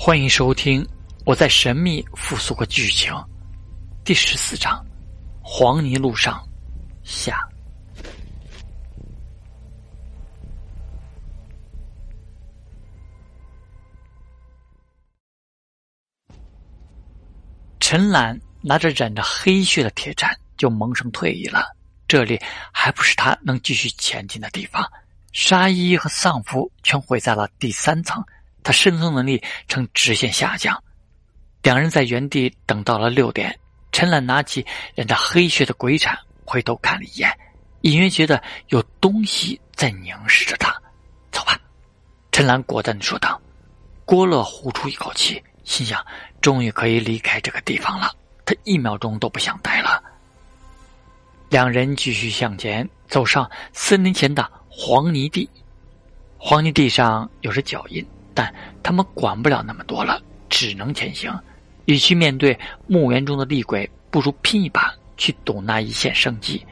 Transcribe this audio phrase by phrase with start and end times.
[0.00, 0.80] 欢迎收听
[1.26, 3.12] 《我在神秘复苏过剧情》
[4.04, 4.72] 第十四章
[5.42, 6.38] 《黄泥路上》
[7.02, 7.46] 下。
[17.80, 21.76] 陈岚拿着染着黑血的铁铲，就萌生退意了。
[22.06, 22.40] 这里
[22.72, 24.88] 还不是他能继续前进的地方。
[25.32, 28.24] 纱衣和丧服全毁在了第三层。
[28.68, 30.78] 他生存能力呈直线下降，
[31.62, 33.58] 两人在原地等到了六点。
[33.92, 37.34] 陈岚拿起染着黑血的鬼铲，回头看了一眼，
[37.80, 40.70] 隐约觉得有东西在凝视着他。
[41.32, 41.58] 走吧，
[42.30, 43.40] 陈岚果断的说道。
[44.04, 46.04] 郭乐呼出一口气，心想：
[46.42, 48.12] 终于可以离开这个地方了。
[48.44, 50.04] 他一秒钟都不想待了。
[51.48, 55.48] 两人继续向前，走上森林前的黄泥地。
[56.36, 58.06] 黄泥地上有着脚印。
[58.38, 61.36] 但他们管不了那么多了，只能前行。
[61.86, 66.64] 与其面对墓园中的厉鬼，不如拼一把去赌那一线生机。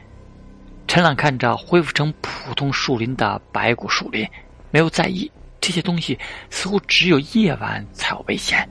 [0.87, 4.25] 陈朗看着恢复成普通树林的白骨树林，
[4.71, 6.17] 没有在意这些东西，
[6.49, 8.65] 似乎只有夜晚才有危险。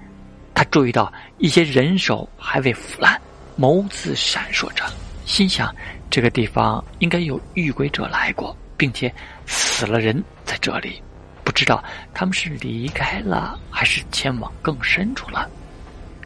[0.54, 3.20] 他注意到一些人手还未腐烂，
[3.58, 4.86] 眸子闪烁着，
[5.26, 5.70] 心想
[6.08, 11.02] 这个地方应该有遇鬼者来过，并且死了人在这里。
[11.56, 15.48] 知道他们是离开了，还是前往更深处了。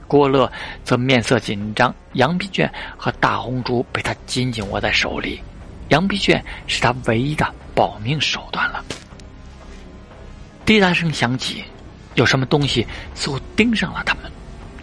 [0.09, 0.51] 郭乐
[0.85, 5.41] 则面色紧张，羊皮卷和大红烛被他紧紧握在手里。
[5.91, 8.85] 羊皮卷是他唯一的保命手段了。
[10.67, 11.63] 滴答声响起，
[12.17, 12.85] 有什么东西
[13.15, 14.25] 似乎盯上了他们。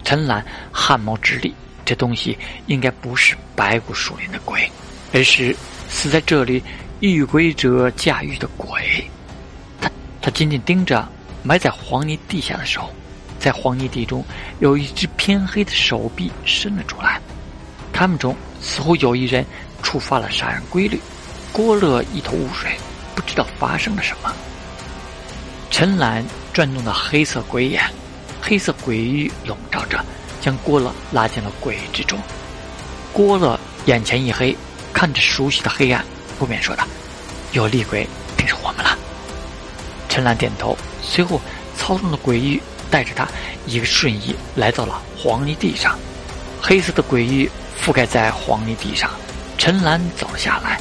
[0.02, 4.66] 陈岚汗毛直立，这东西应该不是白骨树林的鬼，
[5.12, 5.54] 而是
[5.90, 6.62] 死在这里
[7.00, 9.06] 遇鬼者驾驭的鬼。
[10.20, 11.08] 他紧紧盯着
[11.42, 12.90] 埋在黄泥地下的手，
[13.38, 14.24] 在黄泥地中
[14.60, 17.20] 有一只偏黑的手臂伸了出来。
[17.92, 19.44] 他们中似乎有一人
[19.82, 21.00] 触发了杀人规律。
[21.52, 22.76] 郭乐一头雾水，
[23.14, 24.32] 不知道发生了什么。
[25.70, 27.82] 陈岚转动的黑色鬼眼，
[28.40, 30.04] 黑色鬼域笼罩着，
[30.40, 32.18] 将郭乐拉进了鬼之中。
[33.12, 34.56] 郭乐眼前一黑，
[34.92, 36.04] 看着熟悉的黑暗，
[36.38, 36.86] 不免说道
[37.52, 38.06] ：“有厉鬼
[38.36, 38.96] 盯着我们了。”
[40.18, 41.40] 陈岚点头，随后
[41.76, 43.24] 操纵的鬼域带着他
[43.66, 45.96] 一个瞬移来到了黄泥地上。
[46.60, 47.48] 黑色的鬼域
[47.80, 49.08] 覆盖在黄泥地上，
[49.58, 50.80] 陈岚走了下来，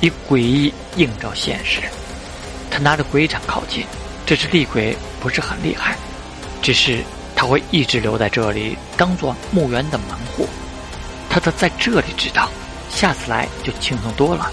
[0.00, 1.80] 以鬼域映照现实。
[2.72, 3.86] 他拿着鬼铲靠近，
[4.26, 5.96] 这只厉鬼不是很厉害，
[6.60, 7.04] 只是
[7.36, 10.48] 他会一直留在这里，当做墓园的门户。
[11.30, 12.50] 他的在这里知道，
[12.90, 14.50] 下次来就轻松多了。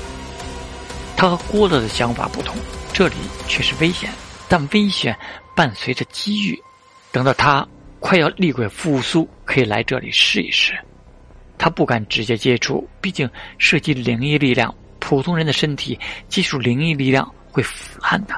[1.17, 2.56] 他和郭乐的想法不同。
[2.99, 3.15] 这里
[3.47, 4.11] 却是危险，
[4.49, 5.17] 但危险
[5.55, 6.61] 伴随着机遇。
[7.13, 7.65] 等到他
[7.97, 10.77] 快要厉鬼复苏，可以来这里试一试。
[11.57, 18.35] 他不敢直接接触，毕竟涉及灵异力量，普通人的身体接触灵异力量会腐烂的。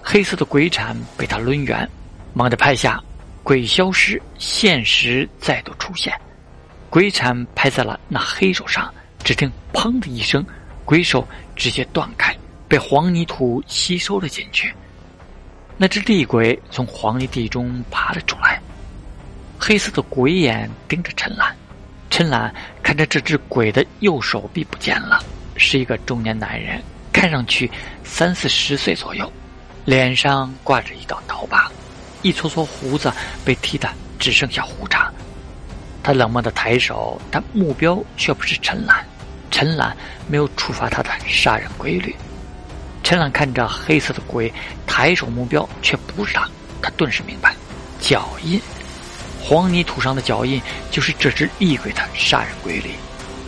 [0.00, 1.90] 黑色的鬼铲被他抡圆，
[2.32, 3.02] 猛地拍下，
[3.42, 6.16] 鬼消失，现实再度出现。
[6.88, 8.88] 鬼铲拍在了那黑手上，
[9.24, 10.46] 只听“砰”的一声，
[10.84, 11.26] 鬼手
[11.56, 12.29] 直接断开。
[12.70, 14.72] 被黄泥土吸收了进去，
[15.76, 18.62] 那只厉鬼从黄泥地中爬了出来，
[19.58, 21.52] 黑色的鬼眼盯着陈岚。
[22.10, 25.20] 陈岚看着这只鬼的右手臂不见了，
[25.56, 26.80] 是一个中年男人，
[27.12, 27.68] 看上去
[28.04, 29.30] 三四十岁左右，
[29.84, 31.68] 脸上挂着一道刀疤，
[32.22, 33.12] 一撮撮胡子
[33.44, 35.12] 被剃得只剩下胡茬。
[36.04, 39.04] 他冷漠的抬手，但目标却不是陈岚。
[39.50, 39.96] 陈岚
[40.28, 42.14] 没有触发他的杀人规律。
[43.10, 44.54] 陈岚看着黑色的鬼，
[44.86, 46.48] 抬手目标却不是他，
[46.80, 47.56] 他顿时明白，
[47.98, 48.62] 脚印，
[49.42, 50.62] 黄泥土上的脚印
[50.92, 52.92] 就是这只厉鬼的杀人规律。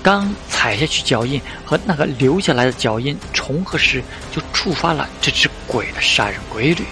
[0.02, 4.02] 当踩下去脚印和那个留下来的脚印重合时，
[4.32, 6.82] 就触发了这只鬼的杀人规律。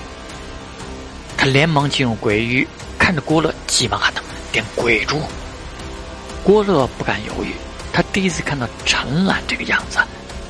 [1.37, 2.65] 他连忙进入鬼域，
[2.97, 4.23] 看着郭乐，急忙喊道
[4.53, 5.21] ：“点鬼珠！”
[6.44, 7.50] 郭乐不敢犹豫，
[7.93, 9.99] 他第一次看到陈岚这个样子，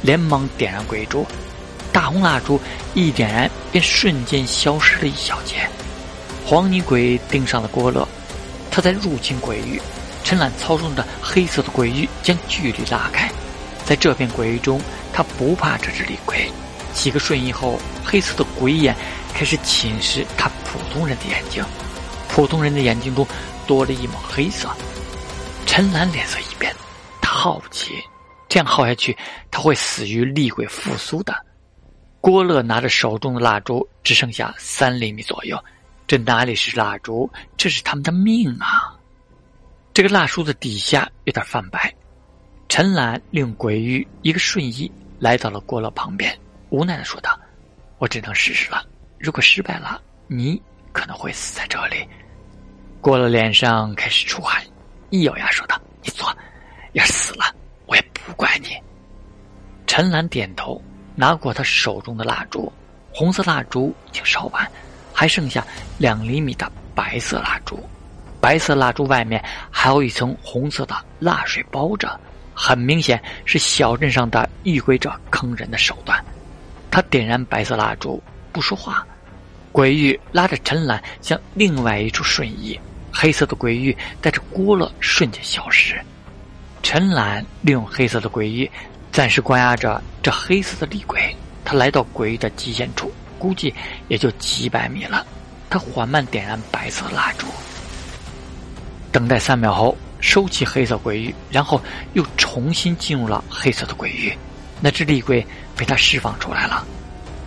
[0.03, 1.27] 连忙点燃鬼珠。
[1.93, 2.61] 大红蜡烛
[2.95, 5.69] 一点燃，便瞬间消失了一小截。
[6.47, 8.07] 黄泥鬼盯上了郭乐，
[8.71, 9.81] 他在入侵鬼域。
[10.23, 13.31] 陈岚操纵着黑色的鬼域将距离拉开，
[13.85, 14.81] 在这片鬼域中，
[15.13, 16.51] 他不怕这只厉鬼。
[16.93, 18.95] 几个瞬移后，黑色的鬼眼
[19.33, 21.65] 开始侵蚀他普通人的眼睛，
[22.29, 23.27] 普通人的眼睛中
[23.67, 24.69] 多了一抹黑色。
[25.67, 26.75] 陈岚脸色一变，
[27.21, 27.95] 他好奇，
[28.49, 29.17] 这样耗下去，
[29.51, 31.35] 他会死于厉鬼复苏的。
[32.21, 35.59] 郭乐拿着手中的蜡烛，只剩下三厘米左右，
[36.07, 38.95] 这哪里是蜡烛，这是他们的命啊！
[39.95, 41.93] 这个蜡烛的底下有点泛白。
[42.69, 46.39] 陈兰利用鬼域一个瞬移，来到了郭乐旁边，
[46.69, 47.39] 无奈的说道
[47.99, 48.87] ：“我只能试试了，
[49.19, 50.61] 如果失败了，你
[50.93, 52.07] 可能会死在这里。”
[53.01, 54.63] 郭乐脸上开始出汗，
[55.09, 56.37] 一咬牙说道：“你错，
[56.93, 57.47] 要是死了，
[57.87, 58.77] 我也不怪你。”
[59.87, 60.81] 陈兰点头，
[61.21, 62.73] 拿过他手中的蜡烛，
[63.13, 64.67] 红色蜡烛已经烧完。
[65.13, 65.63] 还剩下
[65.99, 67.79] 两厘米的白色蜡烛，
[68.41, 72.19] 白色蜡烛外面还有一层红色的蜡水包着，
[72.55, 76.19] 很明显是小镇上的遇鬼者坑人的手段。
[76.91, 79.07] 他点燃白色蜡烛，不说话。
[79.73, 82.81] 鬼域拉着陈兰向另外一处瞬移，
[83.13, 86.01] 黑色的鬼域带着郭乐瞬间消失。
[86.83, 88.71] 陈兰利用黑色的鬼域，
[89.13, 91.35] 暂时关押着这黑色的厉鬼。
[91.65, 93.13] 他来到鬼域的极限处。
[93.39, 93.75] 估计
[94.09, 95.27] 也就几百米了。
[95.71, 97.47] 他缓慢点燃白色蜡烛，
[99.11, 101.81] 等待三秒后收起黑色鬼域，然后
[102.13, 104.37] 又重新进入了黑色的鬼域。
[104.79, 106.87] 那只厉鬼被他释放出来了。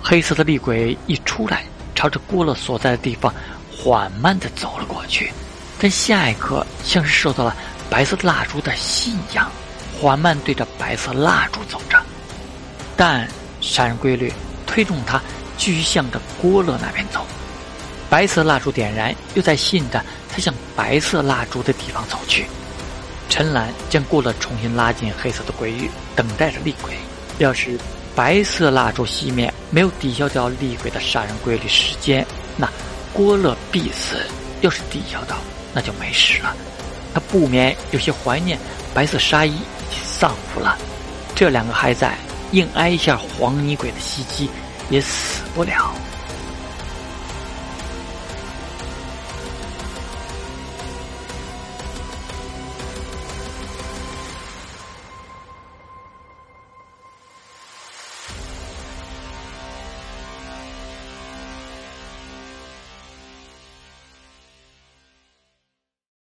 [0.01, 1.63] 黑色的厉鬼一出来，
[1.93, 3.31] 朝着郭乐所在的地方
[3.71, 5.31] 缓慢的走了过去。
[5.77, 7.55] 但下一刻，像是受到了
[7.87, 9.51] 白色蜡烛的信仰，
[10.03, 11.97] 缓慢对着白色蜡烛走着。
[12.97, 13.25] 但
[13.61, 14.31] 杀人规律
[14.67, 15.21] 推动他。
[15.55, 17.25] 继续向着郭乐那边走，
[18.09, 22.47] 白色蜡烛点燃，又在吸引着他向白色蜡烛的地方走去。
[23.29, 26.95] 陈兰将郭乐重新拉进黑色的鬼域，等待着厉鬼。
[27.37, 27.77] 要是
[28.15, 32.25] 白色蜡烛熄灭，没有抵消掉厉鬼的杀人规律时间，
[32.57, 32.67] 那
[33.13, 34.17] 郭乐必死；
[34.61, 35.37] 要是抵消到，
[35.71, 36.53] 那就没事了。
[37.13, 38.57] 他不免有些怀念
[38.91, 39.59] 白色纱衣
[40.23, 40.77] 丧夫了。
[41.35, 42.17] 这两个还在，
[42.53, 44.49] 硬挨一下黄泥鬼的袭击。
[44.89, 45.93] 也死不了。